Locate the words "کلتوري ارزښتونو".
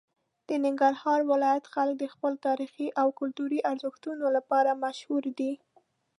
3.19-4.25